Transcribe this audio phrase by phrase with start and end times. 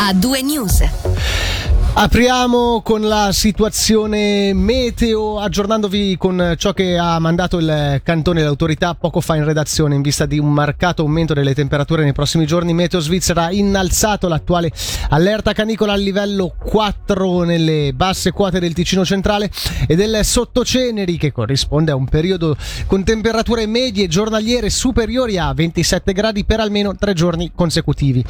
[0.00, 0.80] a due news.
[1.92, 9.20] Apriamo con la situazione meteo, aggiornandovi con ciò che ha mandato il cantone l'autorità poco
[9.20, 12.72] fa in redazione in vista di un marcato aumento delle temperature nei prossimi giorni.
[12.72, 14.70] Meteo Svizzera ha innalzato l'attuale
[15.10, 19.50] allerta canicola al livello 4 nelle basse quote del Ticino centrale
[19.86, 26.12] e del Sottoceneri che corrisponde a un periodo con temperature medie giornaliere superiori a 27
[26.12, 28.24] gradi per almeno tre giorni consecutivi.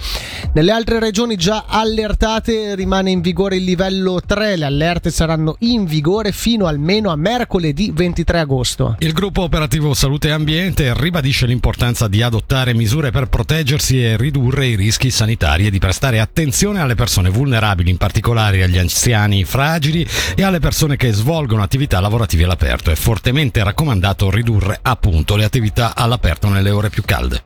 [0.55, 5.85] Nelle altre regioni già allertate rimane in vigore il livello 3, le allerte saranno in
[5.85, 8.97] vigore fino almeno a mercoledì 23 agosto.
[8.99, 14.67] Il gruppo operativo Salute e Ambiente ribadisce l'importanza di adottare misure per proteggersi e ridurre
[14.67, 20.07] i rischi sanitari e di prestare attenzione alle persone vulnerabili, in particolare agli anziani fragili
[20.35, 22.91] e alle persone che svolgono attività lavorative all'aperto.
[22.91, 27.45] È fortemente raccomandato ridurre appunto le attività all'aperto nelle ore più calde.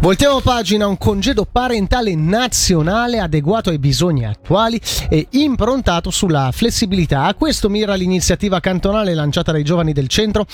[0.00, 7.24] Voltiamo pagina, un congedo parentale nazionale adeguato ai bisogni attuali e improntato sulla flessibilità.
[7.24, 10.46] A questo mira l'iniziativa cantonale lanciata dai giovani del centro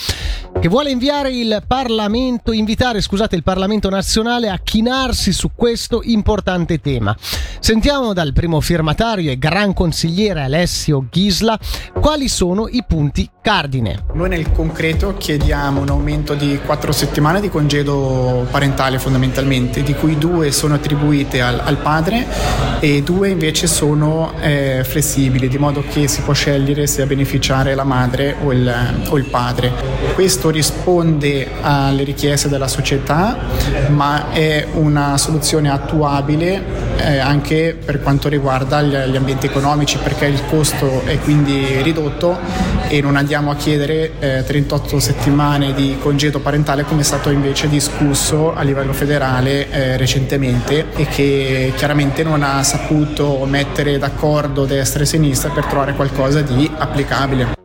[0.61, 6.81] che vuole inviare il Parlamento, invitare scusate, il Parlamento nazionale a chinarsi su questo importante
[6.81, 7.17] tema.
[7.61, 11.59] Sentiamo dal primo firmatario e gran consigliere Alessio Ghisla
[12.01, 14.05] quali sono i punti cardine.
[14.15, 20.19] Noi nel concreto chiediamo un aumento di quattro settimane di congedo parentale fondamentalmente, di cui
[20.19, 22.27] due sono attribuite al, al padre
[22.81, 27.75] e due invece sono eh, flessibili, di modo che si può scegliere se a beneficiare
[27.75, 28.75] la madre o il,
[29.09, 29.73] o il padre.
[30.15, 33.39] Questo risponde alle richieste della società,
[33.89, 40.27] ma è una soluzione attuabile eh, anche per quanto riguarda gli, gli ambienti economici, perché
[40.27, 42.39] il costo è quindi ridotto
[42.89, 47.69] e non andiamo a chiedere eh, 38 settimane di congedo parentale come è stato invece
[47.69, 55.03] discusso a livello federale eh, recentemente e che chiaramente non ha saputo mettere d'accordo destra
[55.03, 57.58] e sinistra per trovare qualcosa di applicabile.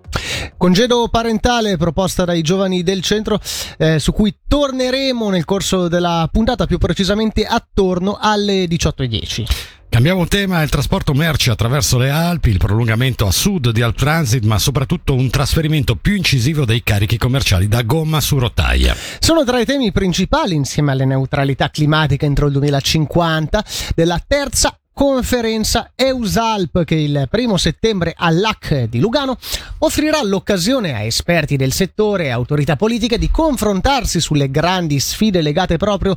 [0.63, 3.37] Congedo parentale proposta dai giovani del centro
[3.77, 9.43] eh, su cui torneremo nel corso della puntata, più precisamente attorno alle 18.10.
[9.89, 14.45] Cambiamo tema, il trasporto merci attraverso le Alpi, il prolungamento a sud di Alp Transit,
[14.45, 18.95] ma soprattutto un trasferimento più incisivo dei carichi commerciali da gomma su rotaia.
[19.19, 23.65] Sono tra i temi principali, insieme alle neutralità climatica entro il 2050,
[23.95, 29.37] della terza conferenza EUSALP che il primo settembre all'AC di Lugano
[29.79, 35.77] offrirà l'occasione a esperti del settore e autorità politiche di confrontarsi sulle grandi sfide legate
[35.77, 36.15] proprio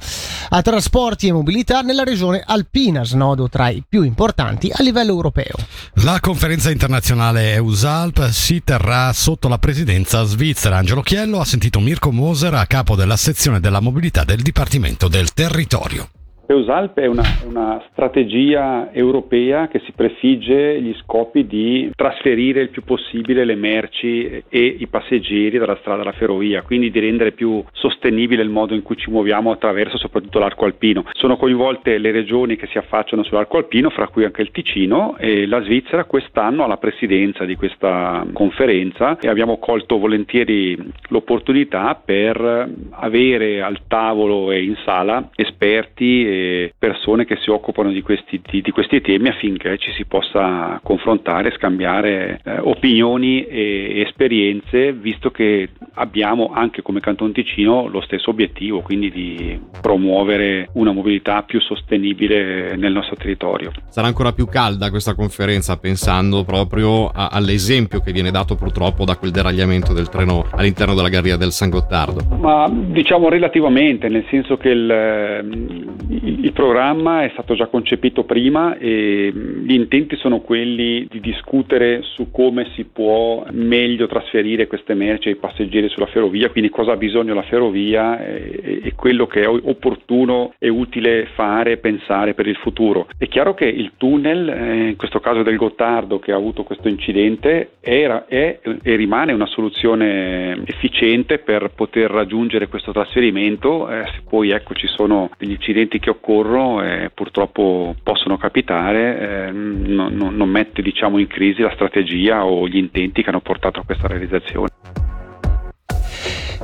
[0.50, 5.56] a trasporti e mobilità nella regione alpina, snodo tra i più importanti a livello europeo.
[6.03, 10.76] La conferenza internazionale EUSALP si terrà sotto la presidenza svizzera.
[10.76, 15.32] Angelo Chiello ha sentito Mirko Moser a capo della sezione della mobilità del Dipartimento del
[15.32, 16.10] Territorio.
[16.49, 22.84] EUSALP è una, una, strategia europea che si prefigge gli scopi di trasferire il più
[22.84, 28.43] possibile le merci e i passeggeri dalla strada alla ferrovia, quindi di rendere più sostenibile
[28.43, 31.05] il modo in cui ci muoviamo attraverso soprattutto l'arco alpino.
[31.12, 35.47] Sono coinvolte le regioni che si affacciano sull'arco alpino, fra cui anche il Ticino e
[35.47, 42.71] la Svizzera quest'anno ha la presidenza di questa conferenza e abbiamo colto volentieri l'opportunità per
[42.91, 46.35] avere al tavolo e in sala esperti
[46.79, 51.53] persone che si occupano di questi, di, di questi temi affinché ci si possa confrontare,
[51.53, 58.81] scambiare eh, opinioni e esperienze, visto che abbiamo anche come Canton Ticino lo stesso obiettivo,
[58.81, 63.73] quindi di promuovere una mobilità più sostenibile nel nostro territorio.
[63.89, 69.17] Sarà ancora più calda questa conferenza pensando proprio a, all'esempio che viene dato purtroppo da
[69.17, 72.23] quel deragliamento del treno all'interno della galleria del San Gottardo.
[72.39, 79.33] Ma diciamo relativamente, nel senso che il, il programma è stato già concepito prima e
[79.33, 85.37] gli intenti sono quelli di discutere su come si può meglio trasferire queste merci ai
[85.37, 90.55] passeggeri sulla ferrovia, quindi cosa ha bisogno la ferrovia e, e quello che è opportuno
[90.59, 93.09] e utile fare e pensare per il futuro.
[93.17, 96.88] È chiaro che il tunnel, eh, in questo caso del Gottardo che ha avuto questo
[96.88, 104.23] incidente, era, è e rimane una soluzione efficiente per poter raggiungere questo trasferimento, eh, se
[104.29, 110.49] poi ecco ci sono degli incidenti che occorrono e purtroppo possono capitare, eh, non, non
[110.49, 114.95] mette diciamo, in crisi la strategia o gli intenti che hanno portato a questa realizzazione.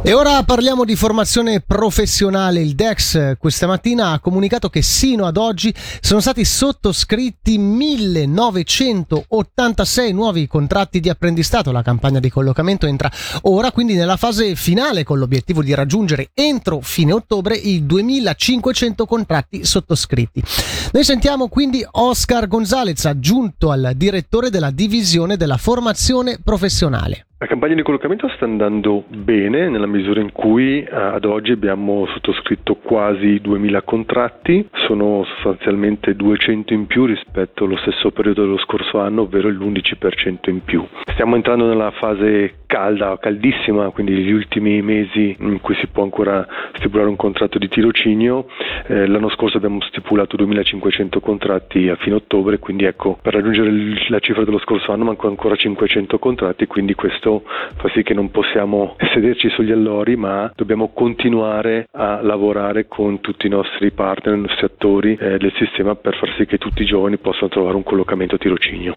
[0.04, 2.60] E ora parliamo di formazione professionale.
[2.60, 10.48] Il DEX questa mattina ha comunicato che sino ad oggi sono stati sottoscritti 1986 nuovi
[10.48, 11.70] contratti di apprendistato.
[11.70, 13.08] La campagna di collocamento entra
[13.42, 19.64] ora quindi nella fase finale con l'obiettivo di raggiungere entro fine ottobre i 2500 contratti
[19.64, 20.42] sottoscritti.
[20.90, 27.26] Noi sentiamo quindi Oscar Gonzalez, aggiunto al direttore della divisione della formazione professionale.
[27.42, 32.06] La campagna di collocamento sta andando bene nella misura in cui eh, ad oggi abbiamo
[32.06, 39.00] sottoscritto quasi 2000 contratti, sono sostanzialmente 200 in più rispetto allo stesso periodo dello scorso
[39.00, 40.86] anno, ovvero l'11% in più.
[41.06, 46.46] Stiamo entrando nella fase calda, caldissima, quindi gli ultimi mesi in cui si può ancora
[46.76, 48.46] stipulare un contratto di tirocinio.
[48.86, 53.70] Eh, l'anno scorso abbiamo stipulato 2500 contratti a fine ottobre, quindi ecco, per raggiungere
[54.08, 58.30] la cifra dello scorso anno mancano ancora 500 contratti, quindi questo fa sì che non
[58.30, 64.40] possiamo sederci sugli allori, ma dobbiamo continuare a lavorare con tutti i nostri partner, i
[64.40, 67.82] nostri attori eh, del sistema per far sì che tutti i giovani possano trovare un
[67.82, 68.94] collocamento a tirocinio.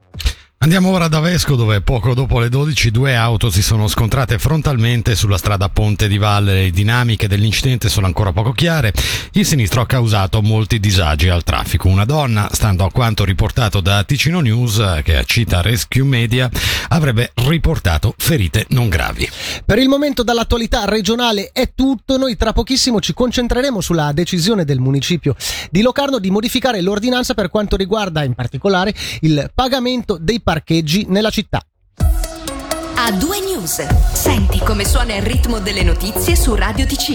[0.57, 5.13] Andiamo ora da Vesco dove poco dopo le 12 due auto si sono scontrate frontalmente
[5.13, 6.53] sulla strada Ponte di Valle.
[6.53, 8.91] Le dinamiche dell'incidente sono ancora poco chiare.
[9.33, 11.87] Il sinistro ha causato molti disagi al traffico.
[11.87, 16.49] Una donna, stando a quanto riportato da Ticino News, che cita Rescue Media,
[16.87, 19.29] avrebbe riportato ferite non gravi.
[19.63, 22.17] Per il momento dall'attualità regionale è tutto.
[22.17, 25.35] Noi tra pochissimo ci concentreremo sulla decisione del municipio
[25.69, 31.31] di Locarno di modificare l'ordinanza per quanto riguarda in particolare il pagamento dei parcheggi nella
[31.31, 31.59] città.
[32.97, 33.83] A due news.
[34.13, 37.13] Senti come suona il ritmo delle notizie su Radio Ticino.